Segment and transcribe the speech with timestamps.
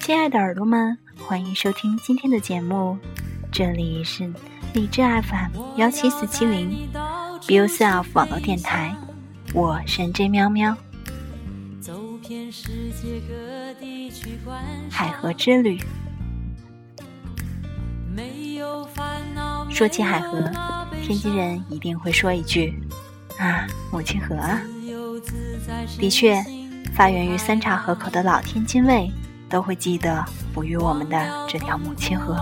[0.00, 2.98] 亲爱的耳朵们，欢迎收听今天的节目，
[3.52, 4.32] 这里是
[4.72, 6.88] 荔枝 FM 幺七四七零
[7.46, 8.96] Be Yourself 网络电台，
[9.52, 10.74] 我是 J 喵喵。
[14.90, 15.78] 海河之旅。
[19.68, 20.50] 说起海河，
[21.02, 22.74] 天津人一定会说一句
[23.38, 24.60] ：“啊，母亲河啊！”
[25.98, 26.42] 的确，
[26.94, 29.10] 发源于三岔河口的老天津卫
[29.50, 32.36] 都会记得哺育我们的这条母亲河。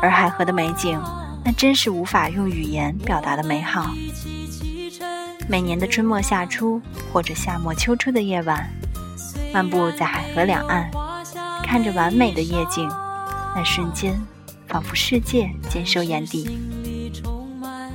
[0.00, 0.98] 而海河的美景，
[1.44, 3.90] 那真是无法用语言表达的美好。
[5.48, 6.80] 每年的春末夏初，
[7.12, 8.70] 或者夏末秋初的夜晚，
[9.52, 10.90] 漫步在海河两岸，
[11.64, 12.88] 看着完美的夜景，
[13.54, 14.18] 那瞬间。
[14.68, 16.58] 仿佛世界尽收眼底，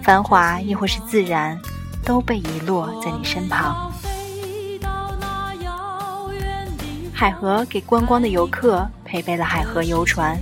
[0.03, 1.59] 繁华亦或是自然，
[2.05, 3.91] 都被遗落在你身旁。
[7.19, 10.39] 海河给观光的游客配备了海河游船，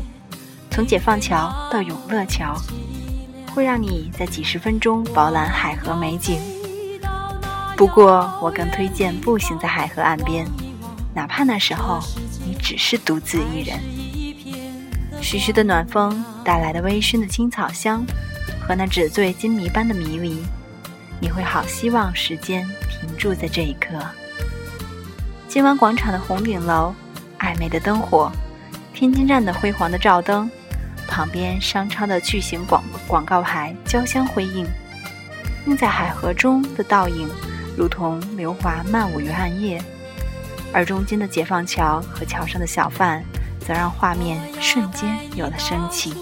[0.70, 2.54] 从解放桥到永乐桥，
[3.54, 6.38] 会让你在几十分钟饱览海河美景。
[7.78, 10.46] 不过，我更推荐步行在海河岸边，
[11.14, 12.02] 哪怕那时候
[12.46, 13.80] 你只是独自一人。
[15.22, 18.06] 徐徐的暖风带来的微醺的青草香，
[18.68, 20.44] 和那纸醉金迷般的迷离，
[21.22, 23.98] 你会好希望时间停住在这一刻。
[25.56, 26.94] 金湾广场的红顶楼，
[27.40, 28.30] 暧昧的灯火，
[28.94, 30.52] 天津站的辉煌的照灯，
[31.08, 34.68] 旁边商超的巨型广广告牌交相辉映，
[35.66, 37.30] 映在海河中的倒影，
[37.78, 39.82] 如同流华漫舞于暗夜，
[40.74, 43.24] 而中间的解放桥和桥上的小贩。
[43.60, 46.14] 则让画面瞬间有了生气。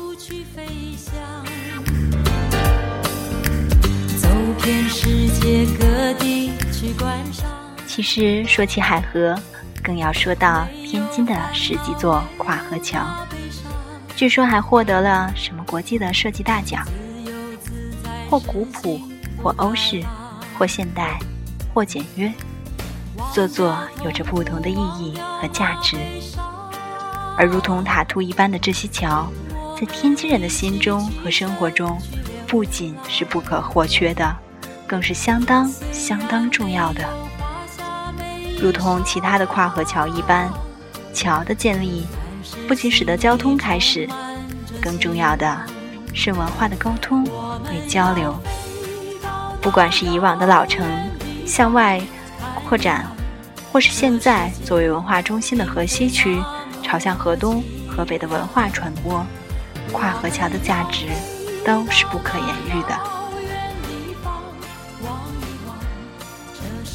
[4.16, 4.30] 走
[4.62, 7.50] 遍世界各地去观赏
[7.96, 9.40] 其实说起海河，
[9.84, 13.06] 更要说到天津的十几座跨河桥，
[14.16, 16.84] 据说还获得了什么国际的设计大奖，
[18.28, 19.00] 或古朴，
[19.38, 20.04] 或欧式，
[20.58, 21.20] 或现代，
[21.72, 22.34] 或简约，
[23.32, 25.96] 座座有着不同的意义和价值。
[27.38, 29.32] 而如同塔图一般的这些桥，
[29.80, 31.96] 在天津人的心中和生活中，
[32.48, 34.36] 不仅是不可或缺的，
[34.88, 37.08] 更是相当相当重要的。
[38.62, 40.52] 如同其他的跨河桥一般，
[41.14, 42.06] 桥的建立
[42.68, 44.08] 不仅使得交通开始，
[44.82, 45.58] 更重要的
[46.14, 47.24] 是文化的沟通
[47.72, 48.36] 与交流。
[49.62, 50.86] 不管是以往的老城
[51.46, 52.02] 向外
[52.68, 53.06] 扩展，
[53.72, 56.42] 或是现在作为文化中心的河西区。
[56.86, 59.26] 朝向河东、河北的文化传播，
[59.92, 61.08] 跨河桥的价值
[61.66, 63.00] 都是不可言喻的。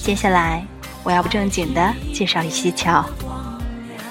[0.03, 0.65] 接下来，
[1.09, 3.03] 我要不正经的介绍一些桥。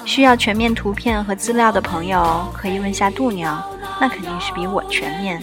[0.04, 3.62] 需要全面图片和资料的朋友，可以问下度娘，
[4.00, 5.40] 那肯定是比我全面。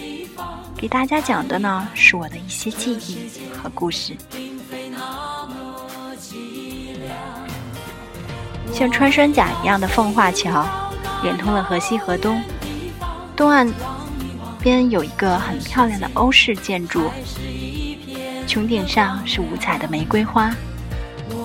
[0.76, 4.18] 给大家讲的呢，是我的一些记忆和故事。
[8.74, 10.68] 像穿山甲一样的奉化桥，
[11.24, 12.44] 连通了河西河东。
[13.34, 13.74] 东岸
[14.60, 17.10] 边有一个很漂亮的欧式建筑，
[18.46, 20.54] 穹顶上是五彩的玫瑰花，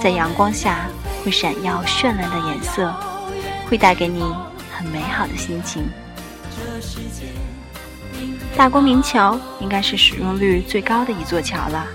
[0.03, 0.89] 在阳光下
[1.23, 2.95] 会闪耀绚烂的颜色，
[3.69, 4.23] 会带给你
[4.73, 5.85] 很美好的心情。
[8.57, 11.87] 大光明桥应该是使用率最高的一座桥了，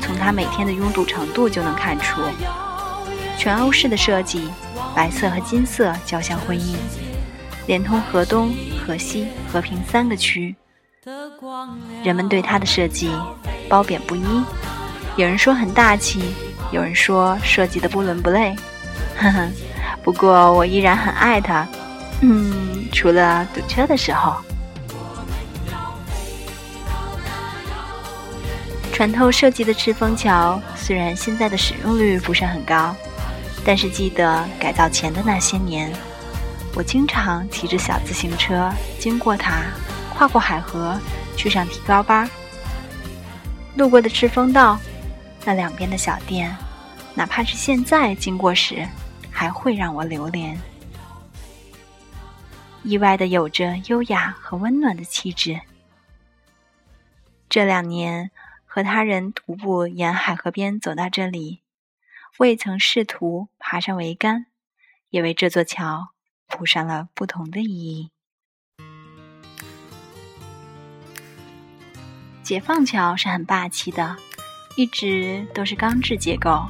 [0.00, 2.20] 从它每天的拥堵程度就能看出。
[3.38, 4.48] 全欧式的设计，
[4.94, 6.76] 白色和金色交相辉映，
[7.66, 8.52] 连通河东、
[8.84, 10.54] 河西、和平三个区。
[12.02, 13.10] 人们对它的设计
[13.68, 14.42] 褒贬不一，
[15.16, 16.34] 有人说很大气，
[16.70, 18.54] 有人说设计的不伦不类。
[19.16, 19.48] 呵呵，
[20.02, 21.66] 不过我依然很爱它。
[22.20, 24.36] 嗯，除了堵车的时候。
[28.92, 32.94] 穿透设计的赤峰桥，虽然现在的使用率不是很高。
[33.64, 35.90] 但是记得改造前的那些年，
[36.74, 39.62] 我经常骑着小自行车经过它，
[40.14, 40.96] 跨过海河
[41.34, 42.28] 去上提高班。
[43.76, 44.78] 路过的赤峰道，
[45.44, 46.56] 那两边的小店，
[47.14, 48.88] 哪怕是现在经过时，
[49.30, 50.58] 还会让我流连。
[52.82, 55.60] 意外的有着优雅和温暖的气质。
[57.48, 58.30] 这两年
[58.64, 61.60] 和他人徒步沿海河边走到这里。
[62.38, 64.46] 未曾试图爬上桅杆，
[65.10, 66.08] 也为这座桥
[66.48, 68.10] 铺上了不同的意义。
[72.42, 74.16] 解放桥是很霸气的，
[74.76, 76.64] 一直都是钢制结构，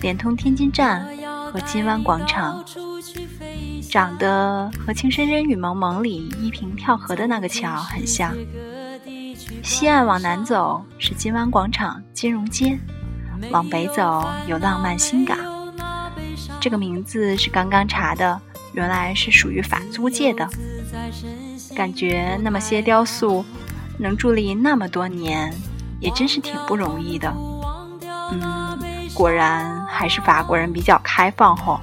[0.00, 1.06] 连通天津站
[1.52, 2.64] 和金湾广场，
[3.90, 8.32] 长得和《情深深雨蒙蒙》里依萍跳河的那个桥很像。
[9.62, 12.78] 西岸往南走是金湾广场、金融街，
[13.50, 15.36] 往北走有浪漫新港。
[16.60, 18.40] 这个名字是刚刚查的，
[18.72, 20.48] 原来是属于法租界的。
[21.74, 23.44] 感觉那么些雕塑
[23.98, 25.52] 能伫立那么多年，
[26.00, 27.32] 也真是挺不容易的。
[28.32, 28.78] 嗯，
[29.14, 31.80] 果然还是法国人比较开放吼。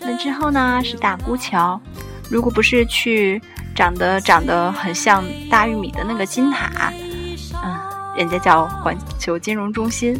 [0.00, 1.80] 那之后呢是大沽桥，
[2.28, 3.40] 如果不是去
[3.74, 6.92] 长得长得很像大玉米的那个金塔，
[7.62, 7.74] 嗯，
[8.14, 10.14] 人家叫环球金融中心，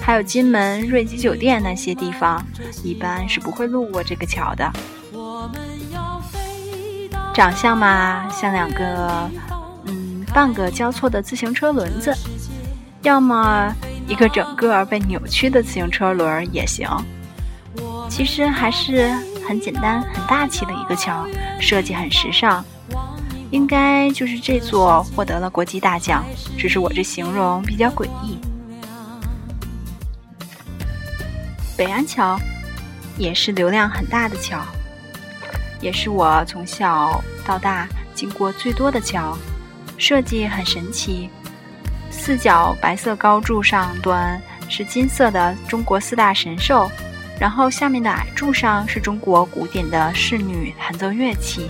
[0.00, 2.44] 还有金门瑞吉酒店那些地方，
[2.82, 4.68] 一般是不会路过这个桥的。
[7.32, 9.47] 长相嘛，像两个嗯
[10.34, 12.14] 半个交错的自行车轮子，
[13.02, 13.74] 要么
[14.06, 16.88] 一个整个被扭曲的自行车轮也行。
[18.08, 19.10] 其实还是
[19.46, 21.26] 很简单、很大气的一个桥，
[21.60, 22.64] 设计很时尚，
[23.50, 26.24] 应该就是这座获得了国际大奖。
[26.56, 28.38] 只是我这形容比较诡异。
[31.76, 32.38] 北安桥
[33.16, 34.60] 也是流量很大的桥，
[35.80, 39.36] 也是我从小到大经过最多的桥，
[39.98, 41.28] 设计很神奇，
[42.10, 46.90] 四角白色高柱上端是金色的中国四大神兽。
[47.40, 51.68] 然后下面的矮柱上是中国古典的仕女弹奏乐器，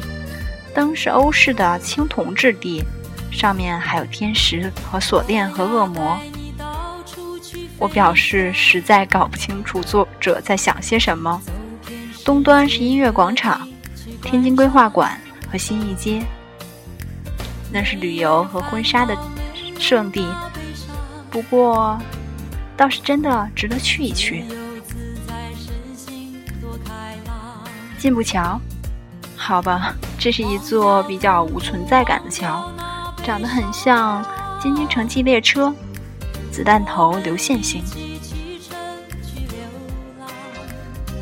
[0.75, 2.83] 灯是欧式的青铜质地，
[3.31, 6.19] 上面还有天使和锁链和恶魔。
[7.77, 11.39] 我表示实在搞不清楚作者在想些什么。
[12.25, 13.69] 东端是音乐广场、
[14.23, 15.21] 天津规划馆
[15.53, 16.23] 和新义街，
[17.71, 19.17] 那是旅游和婚纱的
[19.79, 20.27] 圣地，
[21.31, 21.99] 不过
[22.77, 24.45] 倒是真的值得去一去。
[27.99, 28.61] 进步桥，
[29.37, 32.71] 好吧，这是一座比较无存在感的桥，
[33.25, 34.25] 长得很像
[34.63, 35.75] 京津城际列车，
[36.51, 37.83] 子弹头流线型。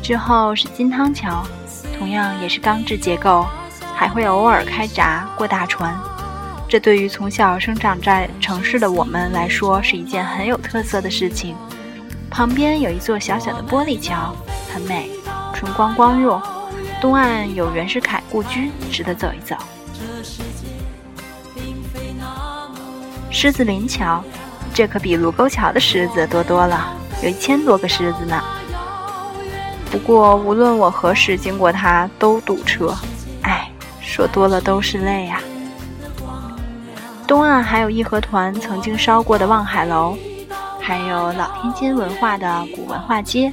[0.01, 1.43] 之后是金汤桥，
[1.97, 3.45] 同样也是钢制结构，
[3.93, 5.99] 还会偶尔开闸过大船。
[6.69, 11.55] 这对于从小生长在城市的我们来说是一件很有特色的事情。
[12.29, 14.35] 旁边有一座小小的玻璃桥，
[14.73, 15.09] 很美，
[15.53, 16.39] 春光光润。
[16.99, 19.55] 东岸有袁世凯故居，值得走一走。
[23.31, 24.21] 狮子林桥，
[24.73, 26.93] 这可比卢沟桥的狮子多多了，
[27.23, 28.43] 有一千多个狮子呢。
[29.89, 32.93] 不过无论我何时经过它，都堵车。
[33.43, 33.71] 哎，
[34.01, 35.41] 说多了都是泪啊。
[37.27, 40.17] 东岸还有义和团曾经烧过的望海楼，
[40.79, 43.51] 还有老天津文化的古文化街，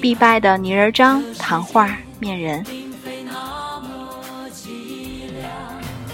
[0.00, 1.90] 必拜的泥人张、糖画。
[2.22, 2.62] 面人，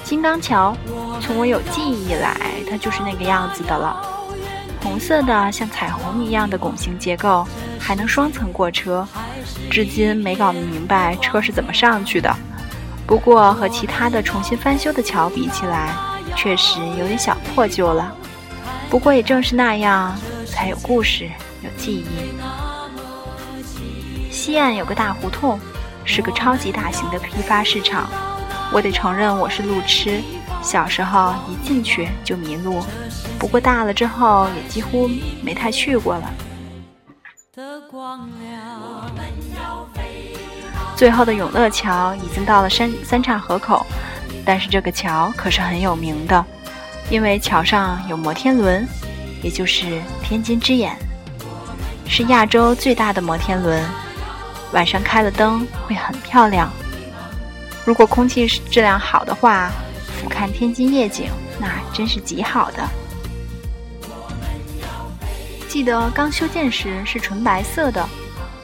[0.05, 0.73] 金刚桥，
[1.21, 2.37] 从我有记忆以来，
[2.71, 4.01] 它就是那个样子的了。
[4.81, 7.45] 红色的像彩虹一样的拱形结构，
[7.81, 9.05] 还能双层过车，
[9.69, 12.33] 至今没搞明白车是怎么上去的。
[13.05, 15.93] 不过和其他的重新翻修的桥比起来，
[16.37, 18.15] 确实有点小破旧了。
[18.91, 20.17] 不过也正是那样，
[20.47, 21.29] 才有故事，
[21.63, 22.07] 有记忆。
[24.31, 25.59] 西岸有个大胡同。
[26.09, 28.09] 是个超级大型的批发市场，
[28.73, 30.23] 我得承认我是路痴，
[30.63, 32.81] 小时候一进去就迷路，
[33.41, 35.11] 不过大了之后也几乎
[35.43, 36.31] 没太去过了。
[40.95, 43.85] 最后的永乐桥已经到了三三岔河口，
[44.47, 46.43] 但是这个桥可是很有名的，
[47.11, 48.87] 因为桥上有摩天轮，
[49.43, 50.97] 也就是天津之眼，
[52.07, 53.85] 是亚洲最大的摩天轮。
[54.73, 56.71] 晚上开了灯会很漂亮。
[57.85, 59.71] 如果空气质量好的话，
[60.17, 62.89] 俯瞰天津夜景，那真是极好的。
[65.69, 68.09] 记得刚修建时是纯白色的，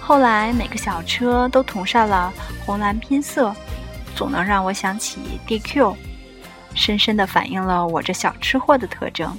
[0.00, 2.32] 后来每个小车都涂上了
[2.64, 3.54] 红蓝拼色，
[4.22, 5.96] 总能让我想起 DQ，
[6.76, 9.36] 深深的反映了我这小吃货的特征。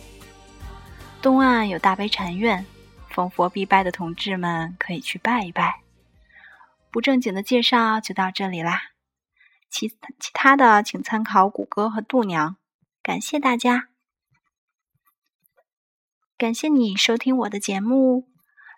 [1.21, 2.65] 东岸有大悲禅院，
[3.09, 5.79] 逢佛必拜的同志们可以去拜一拜。
[6.91, 8.81] 不正经的介绍就到这里啦，
[9.69, 12.57] 其其他的请参考谷歌和度娘。
[13.01, 13.87] 感谢大家，
[16.37, 18.27] 感谢你收听我的节目。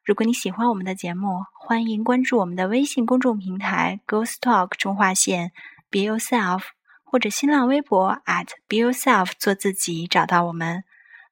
[0.03, 5.51] 如果你喜欢我们的节目，欢迎关注我们的微信公众平台 “Ghost Talk 中划线
[5.95, 6.63] Be Yourself”，
[7.05, 10.83] 或者新浪微博 at Be Yourself 做自己找到我们。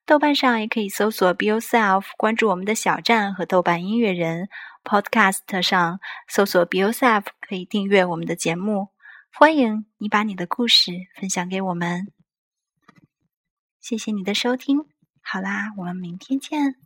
[0.06, 4.48] 豆瓣上也可以搜索 Be Yourself，关注我们的小站和豆瓣音乐人。
[4.82, 8.88] Podcast 上搜索 Be Yourself，可以订阅我们的节目。
[9.34, 12.10] 欢迎你把你的故事分享给我们。
[13.82, 14.86] 谢谢你的收听，
[15.20, 16.76] 好啦，我们明天见。